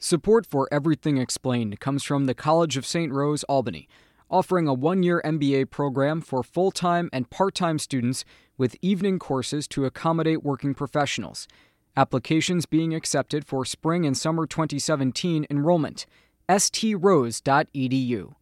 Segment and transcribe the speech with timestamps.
[0.00, 3.12] Support for Everything Explained comes from the College of St.
[3.12, 3.88] Rose, Albany,
[4.30, 8.24] offering a one year MBA program for full time and part time students
[8.56, 11.48] with evening courses to accommodate working professionals.
[11.96, 16.06] Applications being accepted for spring and summer 2017 enrollment.
[16.48, 18.34] strose.edu.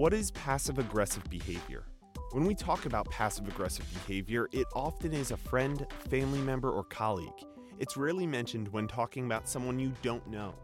[0.00, 1.84] What is passive aggressive behavior?
[2.32, 6.84] When we talk about passive aggressive behavior, it often is a friend, family member, or
[6.84, 7.28] colleague.
[7.78, 10.54] It's rarely mentioned when talking about someone you don't know.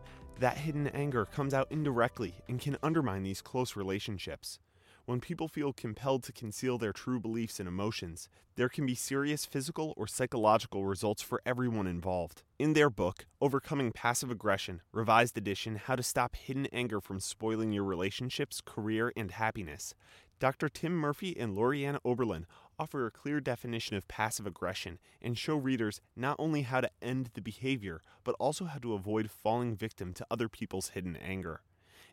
[0.40, 4.58] That hidden anger comes out indirectly and can undermine these close relationships.
[5.06, 9.46] When people feel compelled to conceal their true beliefs and emotions, there can be serious
[9.46, 12.42] physical or psychological results for everyone involved.
[12.58, 17.72] In their book, Overcoming Passive Aggression, Revised Edition How to Stop Hidden Anger from Spoiling
[17.72, 19.94] Your Relationships, Career, and Happiness,
[20.40, 20.68] Dr.
[20.68, 22.46] Tim Murphy and Loriann Oberlin
[22.76, 27.30] offer a clear definition of passive aggression and show readers not only how to end
[27.34, 31.60] the behavior, but also how to avoid falling victim to other people's hidden anger.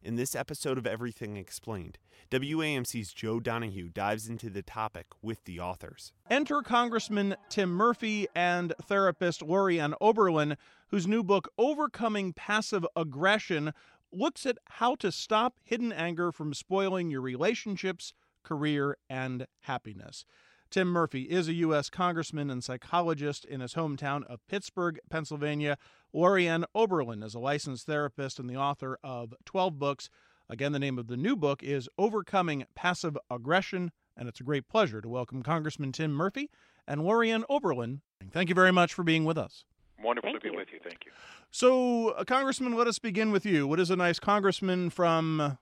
[0.03, 1.97] In this episode of Everything Explained,
[2.29, 6.11] WAMC's Joe Donahue dives into the topic with the authors.
[6.29, 10.57] Enter Congressman Tim Murphy and therapist Loriann Oberlin,
[10.89, 13.71] whose new book, Overcoming Passive Aggression,
[14.11, 20.25] looks at how to stop hidden anger from spoiling your relationships, career, and happiness.
[20.73, 21.91] Tim Murphy is a U.S.
[21.91, 25.77] congressman and psychologist in his hometown of Pittsburgh, Pennsylvania.
[26.15, 30.09] Loriann Oberlin is a licensed therapist and the author of 12 books.
[30.49, 34.67] Again, the name of the new book is Overcoming Passive Aggression, and it's a great
[34.67, 36.49] pleasure to welcome Congressman Tim Murphy
[36.87, 38.02] and Loriann Oberlin.
[38.31, 39.65] Thank you very much for being with us.
[40.03, 40.58] Wonderful Thank to be you.
[40.58, 40.80] with you.
[40.83, 41.11] Thank you.
[41.52, 43.67] So, uh, Congressman, let us begin with you.
[43.67, 45.59] What is a nice congressman from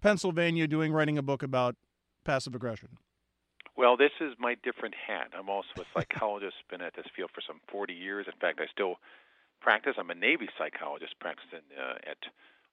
[0.00, 1.74] Pennsylvania doing writing a book about
[2.22, 2.90] passive aggression?
[3.80, 5.32] Well, this is my different hat.
[5.32, 8.26] I'm also a psychologist, been at this field for some 40 years.
[8.26, 8.96] In fact, I still
[9.62, 9.94] practice.
[9.96, 12.18] I'm a Navy psychologist practicing uh, at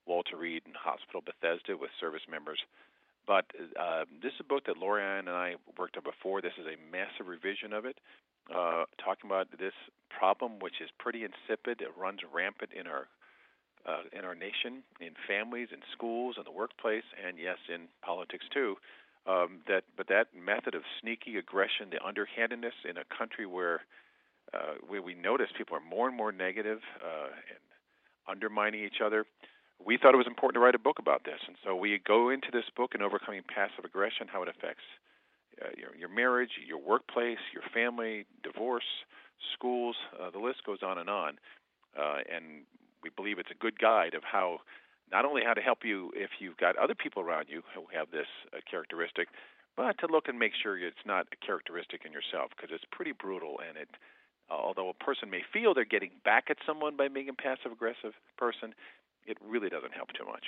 [0.05, 2.59] Walter Reed Hospital Bethesda with service members.
[3.25, 3.45] But
[3.79, 6.41] uh, this is a book that Loriann and I worked on before.
[6.41, 7.95] This is a massive revision of it,
[8.53, 9.79] uh, talking about this
[10.11, 11.79] problem, which is pretty insipid.
[11.79, 13.07] It runs rampant in our
[13.87, 18.43] uh, in our nation, in families, in schools, in the workplace, and yes, in politics
[18.53, 18.75] too.
[19.27, 23.81] Um, that, but that method of sneaky aggression, the underhandedness in a country where
[24.53, 27.59] uh, where we notice people are more and more negative uh, and
[28.29, 29.25] undermining each other,
[29.85, 31.39] we thought it was important to write a book about this.
[31.45, 34.83] And so we go into this book in overcoming passive aggression, how it affects
[35.61, 38.87] uh, your your marriage, your workplace, your family, divorce,
[39.53, 39.95] schools.
[40.19, 41.37] Uh, the list goes on and on.
[41.99, 42.63] Uh, and
[43.03, 44.59] we believe it's a good guide of how
[45.11, 48.11] not only how to help you if you've got other people around you who have
[48.11, 49.27] this uh, characteristic,
[49.75, 53.11] but to look and make sure it's not a characteristic in yourself because it's pretty
[53.11, 53.89] brutal and it.
[54.49, 57.71] Uh, although a person may feel they're getting back at someone by being a passive
[57.71, 58.73] aggressive person,
[59.25, 60.45] it really doesn't help too much.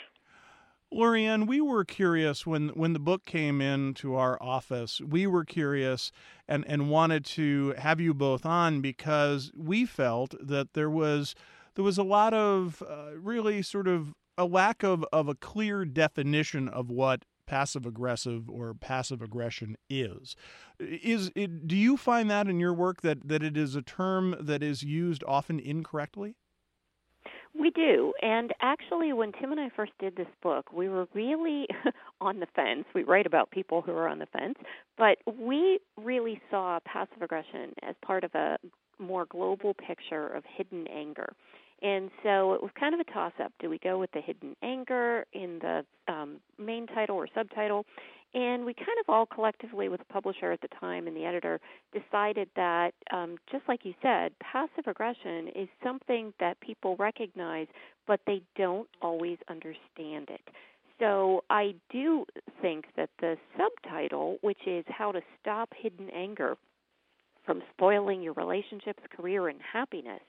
[0.91, 5.00] Loriann, we were curious when when the book came into our office.
[5.00, 6.12] We were curious
[6.47, 11.36] and and wanted to have you both on because we felt that there was
[11.76, 15.85] there was a lot of uh, really sort of a lack of of a clear
[15.85, 20.35] definition of what passive aggressive or passive aggression is.
[20.79, 24.35] Is it, do you find that in your work that that it is a term
[24.39, 26.35] that is used often incorrectly?
[27.59, 28.13] We do.
[28.22, 31.67] And actually, when Tim and I first did this book, we were really
[32.22, 32.85] on the fence.
[32.94, 34.57] We write about people who are on the fence,
[34.97, 38.57] but we really saw passive aggression as part of a
[38.99, 41.33] more global picture of hidden anger.
[41.81, 43.53] And so it was kind of a toss up.
[43.59, 47.85] Do we go with the hidden anger in the um, main title or subtitle?
[48.34, 51.59] And we kind of all collectively, with the publisher at the time and the editor,
[51.91, 57.66] decided that, um, just like you said, passive aggression is something that people recognize,
[58.06, 60.41] but they don't always understand it.
[61.00, 62.25] So I do
[62.61, 66.55] think that the subtitle, which is How to Stop Hidden Anger
[67.46, 70.22] from Spoiling Your Relationships, Career, and Happiness,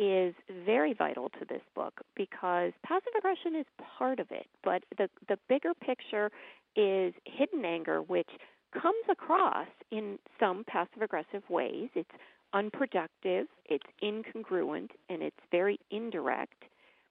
[0.00, 3.66] is very vital to this book because passive aggression is
[3.98, 6.30] part of it, but the the bigger picture
[6.74, 8.30] is hidden anger which
[8.72, 11.90] comes across in some passive aggressive ways.
[11.94, 12.10] It's
[12.54, 16.64] unproductive, it's incongruent, and it's very indirect,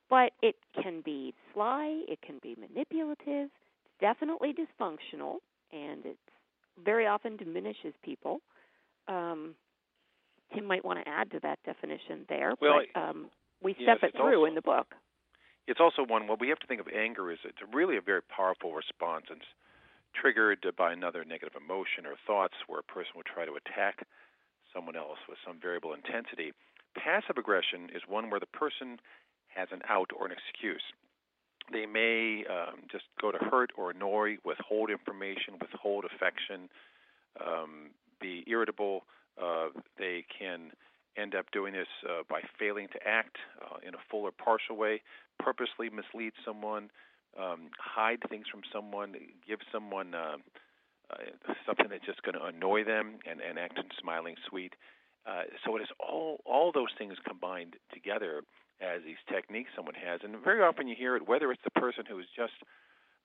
[0.10, 3.50] but it can be sly, it can be manipulative,
[3.86, 5.36] it's definitely dysfunctional,
[5.72, 6.18] and it
[6.84, 8.40] very often diminishes people.
[9.08, 9.54] Um,
[10.54, 13.30] Tim might want to add to that definition there, Well, but um,
[13.62, 14.96] we yes, step it through also- in the book.
[15.68, 16.28] It's also one.
[16.28, 19.40] What we have to think of anger is it's really a very powerful response and
[20.16, 24.02] triggered by another negative emotion or thoughts where a person will try to attack
[24.74, 26.54] someone else with some variable intensity.
[26.98, 28.98] Passive aggression is one where the person
[29.54, 30.82] has an out or an excuse.
[31.72, 36.68] They may um, just go to hurt or annoy, withhold information, withhold affection,
[37.46, 39.04] um, be irritable.
[39.42, 40.72] Uh, they can
[41.18, 44.76] end up doing this uh, by failing to act uh, in a full or partial
[44.76, 45.02] way,
[45.40, 46.90] purposely mislead someone,
[47.40, 49.16] um, hide things from someone,
[49.48, 50.14] give someone
[51.66, 54.74] something that's just going to annoy them, and, and act smiling sweet.
[55.66, 58.42] So it is all all those things combined together
[58.82, 62.06] as these techniques someone has, and very often you hear it whether it's the person
[62.08, 62.54] who is just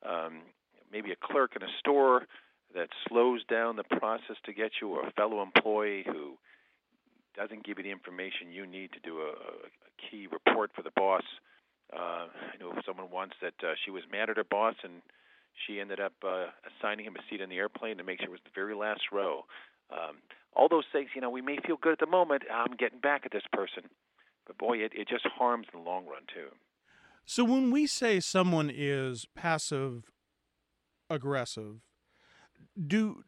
[0.06, 0.42] um,
[0.92, 2.26] maybe a clerk in a store
[2.74, 6.34] that slows down the process to get you, or a fellow employee who
[7.36, 10.90] doesn't give you the information you need to do a, a key report for the
[10.96, 11.22] boss.
[11.92, 15.02] Uh, I know someone once that uh, she was mad at her boss and
[15.66, 18.32] she ended up uh, assigning him a seat in the airplane to make sure it
[18.32, 19.44] was the very last row.
[19.90, 20.16] Um,
[20.56, 22.42] all those things, you know, we may feel good at the moment.
[22.52, 23.84] I'm getting back at this person,
[24.46, 26.48] but boy, it, it just harms in the long run too.
[27.26, 30.10] So when we say someone is passive
[31.08, 31.80] aggressive,
[32.86, 33.22] do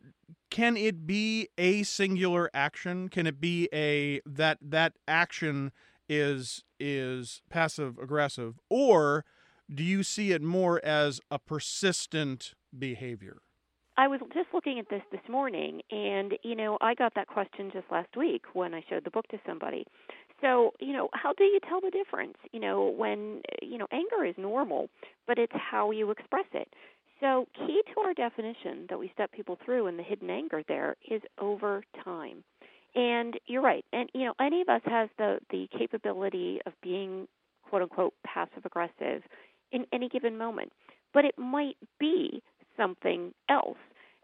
[0.50, 3.08] can it be a singular action?
[3.08, 5.72] Can it be a that that action
[6.08, 9.24] is is passive aggressive, or
[9.72, 13.38] do you see it more as a persistent behavior?
[13.98, 17.70] I was just looking at this this morning, and you know, I got that question
[17.72, 19.84] just last week when I showed the book to somebody.
[20.42, 22.36] So, you know, how do you tell the difference?
[22.52, 24.90] You know, when you know anger is normal,
[25.26, 26.68] but it's how you express it.
[27.20, 30.96] So, key to our definition that we step people through in the hidden anger there
[31.10, 32.44] is over time.
[32.94, 33.84] And you're right.
[33.92, 37.26] And you know, any of us has the the capability of being
[37.68, 39.22] quote unquote passive aggressive
[39.72, 40.72] in any given moment.
[41.14, 42.42] But it might be
[42.76, 43.78] something else.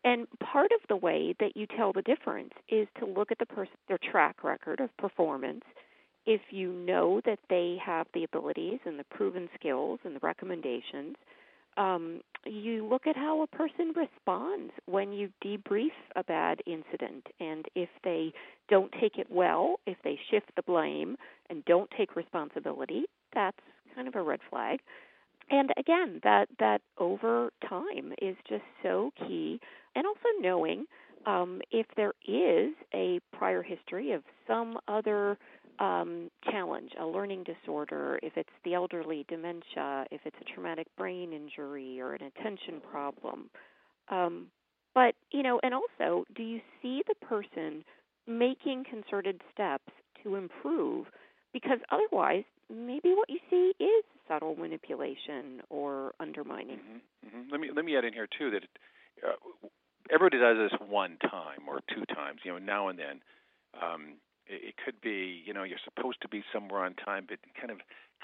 [0.05, 3.47] And part of the way that you tell the difference is to look at the
[3.47, 5.63] person their track record of performance.
[6.27, 11.17] If you know that they have the abilities and the proven skills and the recommendations,
[11.77, 17.27] um, you look at how a person responds when you debrief a bad incident.
[17.41, 18.33] And if they
[18.69, 21.17] don't take it well, if they shift the blame
[21.51, 23.05] and don't take responsibility,
[23.35, 23.59] that's
[23.95, 24.81] kind of a red flag.
[25.51, 29.61] And again, that that over time is just so key,
[29.95, 30.87] and also knowing
[31.27, 35.39] um, if there is a prior history of some other
[35.79, 41.33] um, challenge, a learning disorder, if it's the elderly, dementia, if it's a traumatic brain
[41.33, 43.51] injury or an attention problem.
[44.09, 44.47] Um,
[44.95, 47.85] but, you know, and also, do you see the person
[48.27, 49.93] making concerted steps
[50.23, 51.07] to improve?
[51.53, 56.79] Because otherwise, maybe what you see is subtle manipulation or undermining.
[56.79, 57.51] Mm-hmm, mm-hmm.
[57.51, 58.63] Let me let me add in here too that
[59.27, 59.69] uh,
[60.11, 63.21] everybody does this one time or two times, you know, now and then.
[63.83, 64.15] Um,
[64.47, 67.79] it, could be, you know, you're supposed to be somewhere on time, but kind of,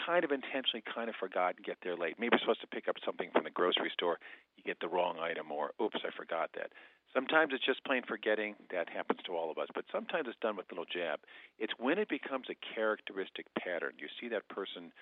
[0.05, 2.17] kind of intentionally, kind of forgot and get there late.
[2.19, 4.19] Maybe you're supposed to pick up something from the grocery store,
[4.57, 6.71] you get the wrong item, or oops, I forgot that.
[7.15, 8.55] Sometimes it's just plain forgetting.
[8.71, 9.69] That happens to all of us.
[9.75, 11.21] But sometimes it's done with a little jab.
[11.59, 13.95] It's when it becomes a characteristic pattern.
[13.99, 14.93] You see that person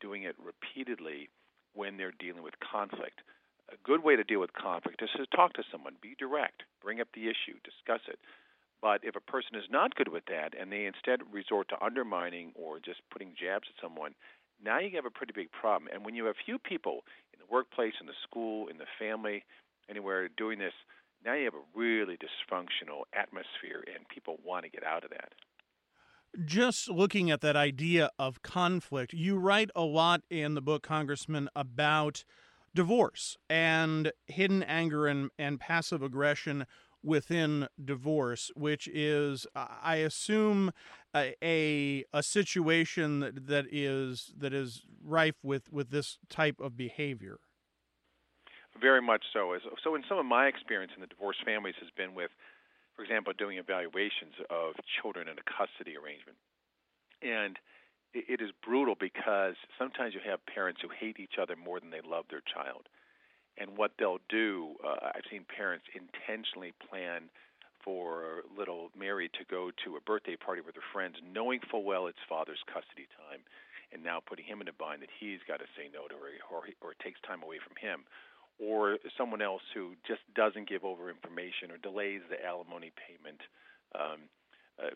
[0.00, 1.30] doing it repeatedly
[1.74, 3.22] when they're dealing with conflict.
[3.70, 7.00] A good way to deal with conflict is to talk to someone, be direct, bring
[7.00, 8.18] up the issue, discuss it.
[8.86, 12.52] But if a person is not good with that and they instead resort to undermining
[12.54, 14.14] or just putting jabs at someone,
[14.64, 15.90] now you have a pretty big problem.
[15.92, 17.00] And when you have few people
[17.34, 19.44] in the workplace, in the school, in the family,
[19.90, 20.72] anywhere doing this,
[21.24, 25.32] now you have a really dysfunctional atmosphere and people want to get out of that.
[26.44, 31.48] Just looking at that idea of conflict, you write a lot in the book, Congressman,
[31.56, 32.22] about
[32.72, 36.66] divorce and hidden anger and, and passive aggression
[37.02, 40.72] within divorce, which is, I assume,
[41.14, 47.38] a a, situation that, that is that is rife with, with this type of behavior.
[48.80, 49.56] Very much so.
[49.82, 52.30] So, in some of my experience in the divorce families has been with,
[52.94, 56.36] for example, doing evaluations of children in a custody arrangement,
[57.22, 57.58] and
[58.12, 62.00] it is brutal because sometimes you have parents who hate each other more than they
[62.00, 62.88] love their child
[63.58, 64.74] and what they'll do.
[64.84, 67.30] Uh, I've seen parents intentionally plan
[67.82, 72.08] for little Mary to go to a birthday party with her friends, knowing full well
[72.08, 73.40] it's father's custody time,
[73.92, 76.34] and now putting him in a bind that he's got to say no to her,
[76.50, 78.02] or, or it takes time away from him,
[78.58, 83.40] or someone else who just doesn't give over information or delays the alimony payment,
[83.94, 84.26] um,
[84.82, 84.90] uh,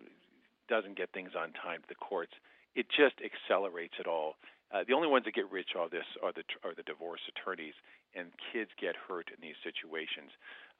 [0.69, 2.33] doesn't get things on time to the courts.
[2.75, 4.35] It just accelerates it all
[4.73, 7.75] Uh, the only ones that get rich of this are the are the divorce attorneys,
[8.15, 10.31] and kids get hurt in these situations.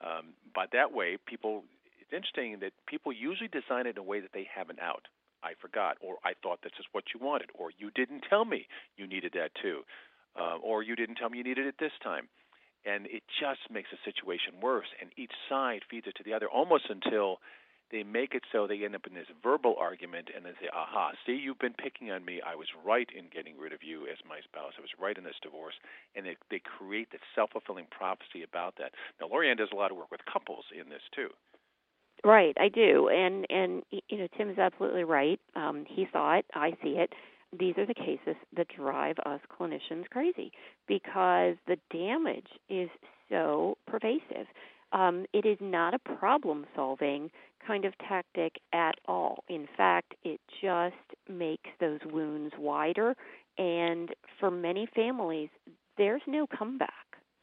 [0.01, 1.65] Um, but that way, people.
[2.01, 5.07] It's interesting that people usually design it in a way that they have an out.
[5.45, 8.67] I forgot, or I thought this is what you wanted, or you didn't tell me
[8.97, 9.83] you needed that too,
[10.35, 12.29] uh, or you didn't tell me you needed it this time.
[12.85, 16.49] And it just makes the situation worse, and each side feeds it to the other
[16.49, 17.39] almost until
[17.91, 21.13] they make it so they end up in this verbal argument and they say, aha,
[21.27, 22.41] see, you've been picking on me.
[22.45, 24.73] I was right in getting rid of you as my spouse.
[24.79, 25.75] I was right in this divorce.
[26.15, 28.93] And they, they create this self fulfilling prophecy about that.
[29.21, 31.29] Now, Loriann does a lot of work with couples in this, too.
[32.23, 35.41] Right, I do, and and you know Tim is absolutely right.
[35.57, 37.15] Um, he saw it, I see it.
[37.59, 40.53] These are the cases that drive us clinicians crazy
[40.87, 42.91] because the damage is
[43.31, 44.47] so pervasive.
[44.93, 47.31] Um, it is not a problem solving
[47.65, 49.45] kind of tactic at all.
[49.49, 50.95] In fact, it just
[51.29, 53.15] makes those wounds wider,
[53.59, 55.51] and for many families,
[55.97, 56.91] there's no comeback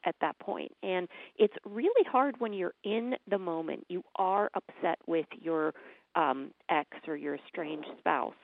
[0.04, 0.72] at that point.
[0.82, 3.86] And it's really hard when you're in the moment.
[3.88, 5.74] You are upset with your
[6.16, 8.34] um, ex or your estranged spouse.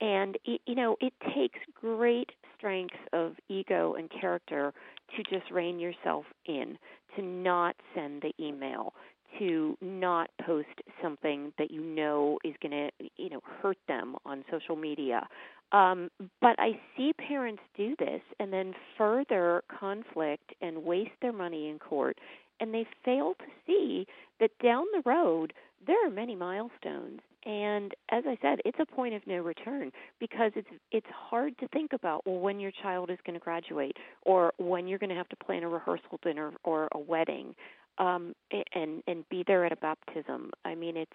[0.00, 4.72] And, you know, it takes great strength of ego and character
[5.16, 6.78] to just rein yourself in,
[7.16, 8.92] to not send the email,
[9.38, 10.68] to not post
[11.02, 15.26] something that you know is going to, you know, hurt them on social media.
[15.72, 16.10] Um,
[16.40, 21.78] but I see parents do this and then further conflict and waste their money in
[21.78, 22.18] court,
[22.60, 24.06] and they fail to see
[24.40, 25.52] that down the road
[25.86, 27.20] there are many milestones.
[27.46, 31.68] And as I said, it's a point of no return because it's it's hard to
[31.68, 35.16] think about well when your child is going to graduate or when you're going to
[35.16, 37.54] have to plan a rehearsal dinner or a wedding
[37.98, 38.34] um,
[38.74, 40.52] and and be there at a baptism.
[40.64, 41.12] I mean, it's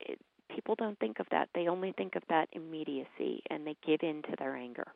[0.00, 0.18] it,
[0.54, 1.48] people don't think of that.
[1.54, 4.86] They only think of that immediacy, and they give in to their anger.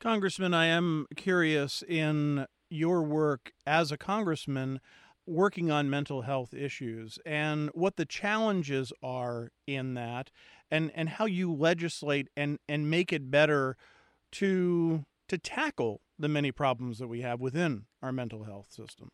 [0.00, 4.80] Congressman, I am curious in your work as a congressman
[5.26, 10.30] working on mental health issues and what the challenges are in that
[10.70, 13.76] and, and how you legislate and, and make it better
[14.32, 19.10] to to tackle the many problems that we have within our mental health system.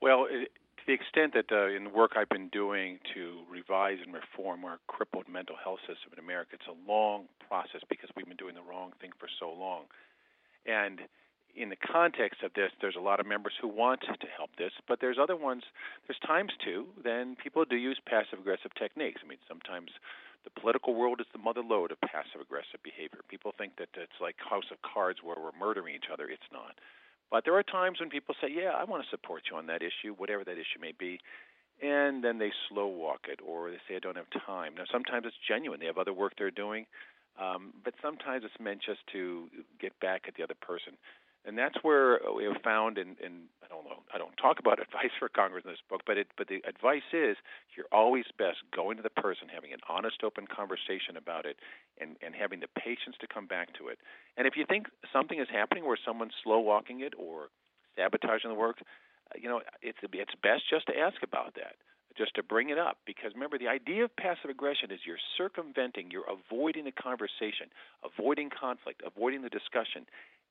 [0.00, 3.98] Well, it, to the extent that uh, in the work I've been doing to revise
[4.02, 8.26] and reform our crippled mental health system in America, it's a long process because we've
[8.26, 9.84] been doing the wrong thing for so long.
[10.66, 11.00] And
[11.56, 14.72] in the context of this, there's a lot of members who want to help this,
[14.86, 15.64] but there's other ones.
[16.06, 16.86] There's times too.
[17.02, 19.20] Then people do use passive aggressive techniques.
[19.24, 19.90] I mean, sometimes
[20.44, 23.20] the political world is the mother lode of passive aggressive behavior.
[23.28, 26.28] People think that it's like House of Cards where we're murdering each other.
[26.28, 26.78] It's not.
[27.30, 29.82] But there are times when people say, "Yeah, I want to support you on that
[29.82, 31.20] issue, whatever that issue may be,"
[31.82, 35.26] and then they slow walk it, or they say, "I don't have time." Now, sometimes
[35.26, 36.86] it's genuine; they have other work they're doing,
[37.36, 40.96] um, but sometimes it's meant just to get back at the other person
[41.48, 44.78] and that's where we have found and, and I don't know I don't talk about
[44.86, 47.36] advice for Congress in this book, but it but the advice is
[47.74, 51.56] you're always best going to the person, having an honest, open conversation about it,
[51.98, 53.98] and and having the patience to come back to it.
[54.36, 57.48] And if you think something is happening where someone's slow walking it or
[57.96, 58.84] sabotaging the work,
[59.32, 61.80] uh, you know it's it's best just to ask about that
[62.16, 66.10] just to bring it up because remember the idea of passive aggression is you're circumventing
[66.10, 67.70] you're avoiding the conversation
[68.02, 70.02] avoiding conflict avoiding the discussion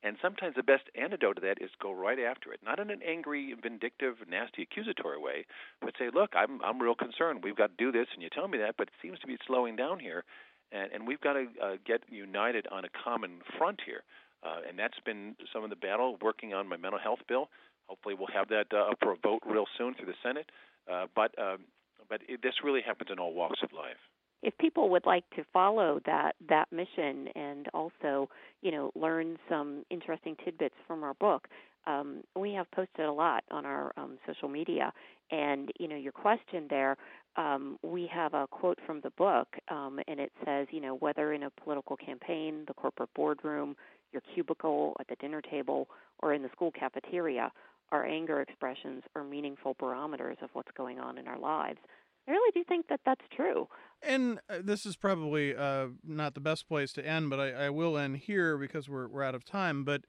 [0.04, 3.02] and sometimes the best antidote to that is go right after it, not in an
[3.06, 5.46] angry, vindictive, nasty, accusatory way,
[5.82, 7.44] but say, "Look, I'm I'm real concerned.
[7.44, 9.38] We've got to do this, and you tell me that, but it seems to be
[9.46, 10.24] slowing down here,
[10.72, 14.04] and and we've got to uh, get united on a common front here."
[14.44, 17.50] Uh, and that's been some of the battle working on my mental health bill.
[17.88, 20.52] Hopefully, we'll have that uh, up for a vote real soon through the Senate.
[20.92, 21.66] Uh, but um,
[22.08, 23.98] but it, this really happens in all walks of life
[24.44, 28.30] if people would like to follow that that mission and also
[28.62, 31.48] you know learn some interesting tidbits from our book
[31.88, 34.92] um, we have posted a lot on our um, social media.
[35.32, 36.98] And you know your question there
[37.36, 41.34] um, we have a quote from the book um, and it says you know whether
[41.34, 43.76] in a political campaign the corporate boardroom
[44.14, 45.90] your cubicle at the dinner table
[46.20, 47.52] or in the school cafeteria
[47.92, 51.80] our anger expressions are meaningful barometers of what's going on in our lives
[52.28, 53.68] I really do think that that's true.
[54.02, 57.70] And uh, this is probably uh, not the best place to end, but I, I,
[57.70, 59.84] will end here because we're we're out of time.
[59.84, 60.02] But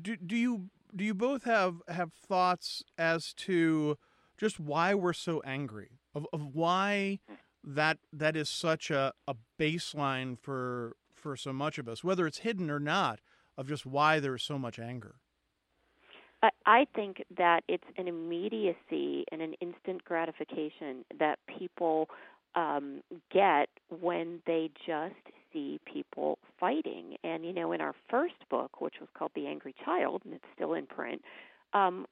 [0.00, 3.96] do do you do you both have have thoughts as to
[4.36, 7.20] just why we're so angry of of why
[7.62, 12.38] that that is such a, a baseline for for so much of us, whether it's
[12.38, 13.20] hidden or not,
[13.56, 15.16] of just why there is so much anger.
[16.66, 22.08] I think that it's an immediacy and an instant gratification that people
[22.54, 23.02] um,
[23.32, 23.68] get
[24.00, 25.14] when they just
[25.52, 27.16] see people fighting.
[27.24, 30.44] And, you know, in our first book, which was called The Angry Child, and it's
[30.54, 31.22] still in print,
[31.72, 32.06] um,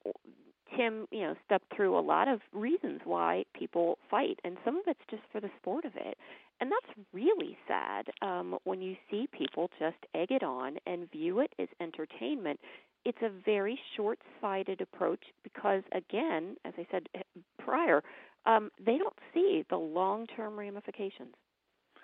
[0.76, 4.82] Tim, you know, stepped through a lot of reasons why people fight, and some of
[4.86, 6.18] it's just for the sport of it.
[6.60, 11.40] And that's really sad um, when you see people just egg it on and view
[11.40, 12.58] it as entertainment.
[13.06, 17.20] It's a very short sighted approach because, again, as I said eh,
[17.56, 18.02] prior,
[18.46, 21.36] um, they don't see the long term ramifications.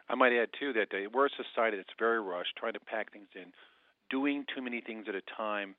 [0.08, 3.26] I might add, too, that we're a society that's very rushed, trying to pack things
[3.34, 3.50] in,
[4.10, 5.74] doing too many things at a time.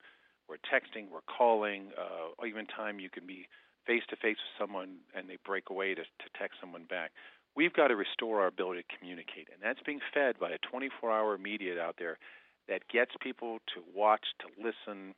[0.50, 3.48] We're texting, we're calling, uh, even time you can be
[3.88, 7.12] face to face with someone and they break away to, to text someone back.
[7.56, 11.14] We've got to restore our ability to communicate, and that's being fed by a 24
[11.14, 12.18] hour media out there
[12.68, 15.14] that gets people to watch, to listen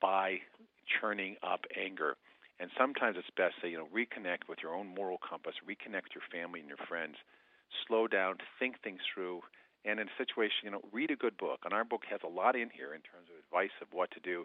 [0.00, 0.38] by
[1.00, 2.16] churning up anger.
[2.58, 6.24] And sometimes it's best to you know reconnect with your own moral compass, reconnect your
[6.32, 7.16] family and your friends,
[7.86, 9.42] slow down, think things through,
[9.84, 11.60] and in a situation, you know, read a good book.
[11.64, 14.20] And our book has a lot in here in terms of advice of what to
[14.20, 14.44] do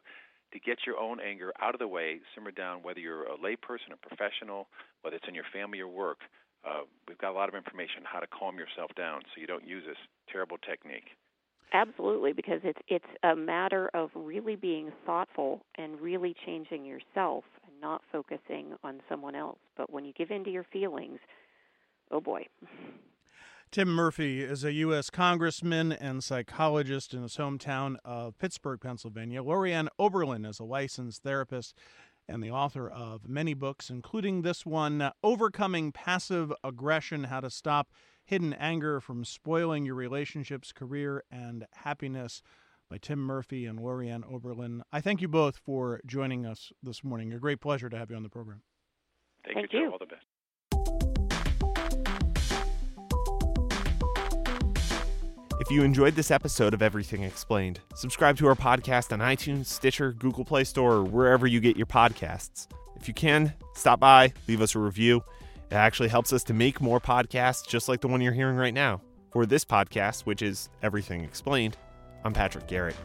[0.54, 3.94] to get your own anger out of the way, simmer down, whether you're a layperson,
[3.94, 4.68] a professional,
[5.02, 6.20] whether it's in your family or work.
[6.68, 9.48] Uh, we've got a lot of information on how to calm yourself down so you
[9.48, 9.98] don't use this
[10.32, 11.16] terrible technique.
[11.74, 17.80] Absolutely, because it's it's a matter of really being thoughtful and really changing yourself and
[17.82, 19.60] not focusing on someone else.
[19.78, 21.20] But when you give in to your feelings,
[22.12, 22.48] oh boy.
[23.72, 25.10] Tim Murphy is a U.S.
[25.10, 29.42] congressman and psychologist in his hometown of Pittsburgh, Pennsylvania.
[29.42, 31.74] Loriann Oberlin is a licensed therapist
[32.28, 37.92] and the author of many books, including this one, Overcoming Passive Aggression How to Stop
[38.26, 42.42] Hidden Anger from Spoiling Your Relationships, Career, and Happiness
[42.90, 44.84] by Tim Murphy and Loriann Oberlin.
[44.92, 47.34] I thank you both for joining us this morning.
[47.34, 48.62] A great pleasure to have you on the program.
[49.44, 49.86] Thank, Thank you, Joe.
[49.86, 49.92] you.
[49.92, 51.32] All the best.
[55.60, 60.12] If you enjoyed this episode of Everything Explained, subscribe to our podcast on iTunes, Stitcher,
[60.12, 62.68] Google Play Store, or wherever you get your podcasts.
[63.00, 65.24] If you can, stop by, leave us a review.
[65.72, 68.74] It actually helps us to make more podcasts just like the one you're hearing right
[68.74, 69.00] now.
[69.32, 71.78] For this podcast, which is Everything Explained,
[72.26, 72.98] I'm Patrick Garrett.